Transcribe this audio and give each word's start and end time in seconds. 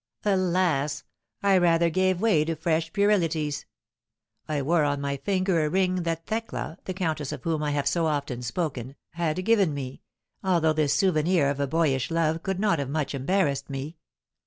Alas! 0.25 1.03
I 1.43 1.59
rather 1.59 1.91
gave 1.91 2.19
way 2.21 2.43
to 2.45 2.55
fresh 2.55 2.91
puerilities; 2.91 3.65
I 4.47 4.63
wore 4.63 4.83
on 4.83 4.99
my 4.99 5.17
finger 5.17 5.63
a 5.63 5.69
ring 5.69 6.01
that 6.01 6.25
Thecla 6.25 6.79
(the 6.85 6.93
countess 6.95 7.31
of 7.31 7.43
whom 7.43 7.61
I 7.61 7.69
have 7.69 7.87
so 7.87 8.07
often 8.07 8.41
spoken) 8.41 8.95
had 9.11 9.45
given 9.45 9.75
me, 9.75 10.01
although 10.43 10.73
this 10.73 10.95
souvenir 10.95 11.51
of 11.51 11.59
a 11.59 11.67
boyish 11.67 12.09
love 12.09 12.41
could 12.41 12.59
not 12.59 12.79
have 12.79 12.89
much 12.89 13.13
embarrassed 13.13 13.69
me. 13.69 13.95